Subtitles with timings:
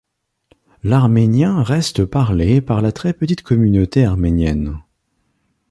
[0.83, 4.79] L'arménien reste parlé par la très petite communauté Arménienne.